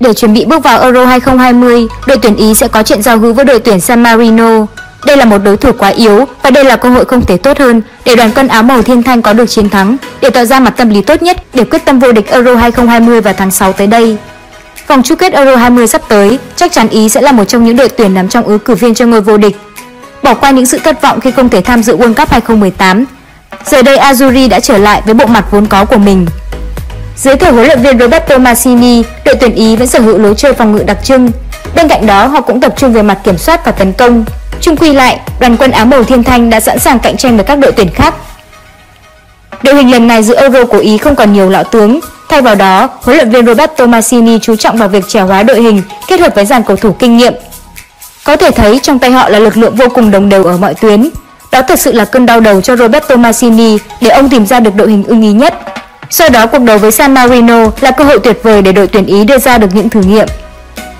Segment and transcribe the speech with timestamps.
[0.00, 3.32] Để chuẩn bị bước vào Euro 2020, đội tuyển Ý sẽ có trận giao hữu
[3.32, 4.66] với đội tuyển San Marino.
[5.06, 7.58] Đây là một đối thủ quá yếu và đây là cơ hội không thể tốt
[7.58, 10.60] hơn để đoàn quân áo màu thiên thanh có được chiến thắng, để tạo ra
[10.60, 13.72] mặt tâm lý tốt nhất để quyết tâm vô địch Euro 2020 vào tháng 6
[13.72, 14.16] tới đây.
[14.86, 17.76] Vòng chung kết Euro 20 sắp tới, chắc chắn Ý sẽ là một trong những
[17.76, 19.56] đội tuyển nằm trong ứng cử viên cho ngôi vô địch.
[20.22, 23.04] Bỏ qua những sự thất vọng khi không thể tham dự World Cup 2018,
[23.66, 26.26] giờ đây Azuri đã trở lại với bộ mặt vốn có của mình.
[27.18, 30.52] Dưới thời huấn luyện viên Roberto Mancini, đội tuyển Ý vẫn sở hữu lối chơi
[30.52, 31.30] phòng ngự đặc trưng.
[31.74, 34.24] Bên cạnh đó, họ cũng tập trung về mặt kiểm soát và tấn công.
[34.60, 37.44] Chung quy lại, đoàn quân áo màu thiên thanh đã sẵn sàng cạnh tranh với
[37.44, 38.14] các đội tuyển khác.
[39.62, 42.54] Đội hình lần này giữa Euro của Ý không còn nhiều lão tướng, thay vào
[42.54, 46.20] đó, huấn luyện viên Roberto Mancini chú trọng vào việc trẻ hóa đội hình kết
[46.20, 47.34] hợp với dàn cầu thủ kinh nghiệm.
[48.24, 50.74] Có thể thấy trong tay họ là lực lượng vô cùng đồng đều ở mọi
[50.74, 51.08] tuyến.
[51.52, 54.74] Đó thật sự là cơn đau đầu cho Roberto Mancini để ông tìm ra được
[54.74, 55.54] đội hình ưng ý nhất.
[56.10, 59.06] Sau đó cuộc đấu với San Marino là cơ hội tuyệt vời để đội tuyển
[59.06, 60.26] Ý đưa ra được những thử nghiệm.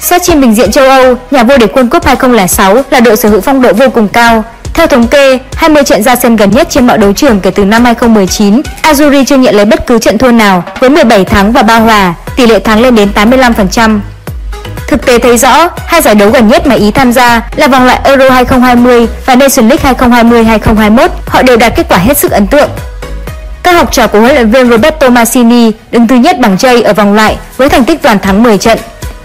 [0.00, 3.28] Xét trên bình diện châu Âu, nhà vô địch World Cup 2006 là đội sở
[3.28, 4.44] hữu phong độ vô cùng cao.
[4.74, 7.64] Theo thống kê, 20 trận ra sân gần nhất trên mọi đấu trường kể từ
[7.64, 11.62] năm 2019, Azuri chưa nhận lấy bất cứ trận thua nào với 17 thắng và
[11.62, 14.00] 3 hòa, tỷ lệ thắng lên đến 85%.
[14.88, 17.86] Thực tế thấy rõ, hai giải đấu gần nhất mà Ý tham gia là vòng
[17.86, 22.46] loại Euro 2020 và Nations League 2020-2021, họ đều đạt kết quả hết sức ấn
[22.46, 22.70] tượng.
[23.68, 26.92] Các học trò của huấn luyện viên Roberto Mancini đứng thứ nhất bảng J ở
[26.92, 28.78] vòng loại với thành tích toàn thắng 10 trận.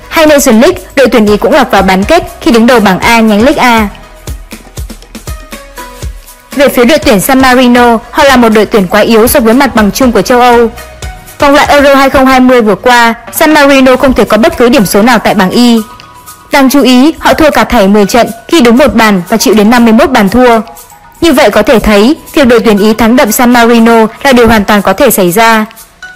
[0.09, 2.99] Hay Nation League, đội tuyển Ý cũng lọt vào bán kết khi đứng đầu bảng
[2.99, 3.88] A nhánh League A.
[6.55, 9.53] Về phía đội tuyển San Marino, họ là một đội tuyển quá yếu so với
[9.53, 10.71] mặt bằng chung của châu Âu.
[11.39, 15.02] Vòng loại Euro 2020 vừa qua, San Marino không thể có bất cứ điểm số
[15.02, 15.81] nào tại bảng Y.
[16.52, 19.53] Đáng chú ý, họ thua cả thảy 10 trận khi đứng một bàn và chịu
[19.53, 20.59] đến 51 bàn thua.
[21.23, 24.47] Như vậy có thể thấy, việc đội tuyển Ý thắng đậm San Marino là điều
[24.47, 25.65] hoàn toàn có thể xảy ra.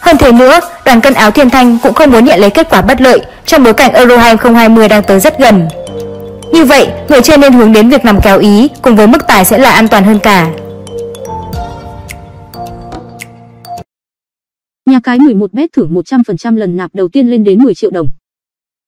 [0.02, 2.82] Hơn thế nữa, đoàn cân áo thiên thanh cũng không muốn nhận lấy kết quả
[2.82, 5.68] bất lợi trong bối cảnh Euro 2020 đang tới rất gần.
[6.54, 9.46] Như vậy, người chơi nên hướng đến việc nằm kéo Ý cùng với mức tài
[9.46, 10.50] sẽ là an toàn hơn cả.
[14.86, 18.08] Nhà cái 11bet thưởng 100% lần nạp đầu tiên lên đến 10 triệu đồng.